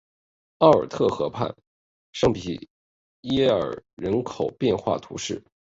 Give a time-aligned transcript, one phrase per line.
[0.57, 1.55] 奥尔特河畔
[2.11, 2.67] 圣皮
[3.21, 5.43] 耶尔人口变化图示